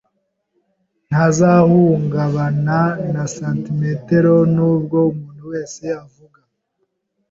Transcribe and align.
Ntazahungabana 1.09 2.79
na 3.13 3.23
santimetero 3.35 4.35
nubwo 4.55 4.97
umuntu 5.11 5.43
wese 5.51 5.83
avuga. 6.03 6.39